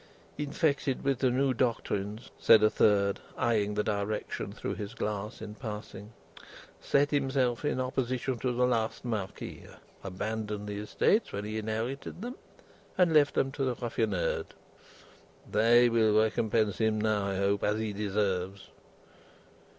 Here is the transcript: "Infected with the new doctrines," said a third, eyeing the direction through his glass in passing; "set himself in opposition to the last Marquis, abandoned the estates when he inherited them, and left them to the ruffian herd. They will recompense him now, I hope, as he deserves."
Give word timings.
"Infected 0.39 1.03
with 1.03 1.19
the 1.19 1.29
new 1.29 1.53
doctrines," 1.53 2.31
said 2.39 2.63
a 2.63 2.71
third, 2.71 3.19
eyeing 3.37 3.75
the 3.75 3.83
direction 3.83 4.51
through 4.51 4.73
his 4.73 4.95
glass 4.95 5.43
in 5.43 5.53
passing; 5.53 6.11
"set 6.79 7.11
himself 7.11 7.63
in 7.63 7.79
opposition 7.79 8.39
to 8.39 8.51
the 8.51 8.65
last 8.65 9.05
Marquis, 9.05 9.67
abandoned 10.03 10.67
the 10.67 10.79
estates 10.79 11.31
when 11.31 11.45
he 11.45 11.59
inherited 11.59 12.23
them, 12.23 12.33
and 12.97 13.13
left 13.13 13.35
them 13.35 13.51
to 13.51 13.63
the 13.63 13.75
ruffian 13.75 14.13
herd. 14.13 14.55
They 15.51 15.87
will 15.87 16.19
recompense 16.19 16.79
him 16.79 16.99
now, 16.99 17.27
I 17.27 17.35
hope, 17.37 17.63
as 17.63 17.77
he 17.79 17.93
deserves." 17.93 18.71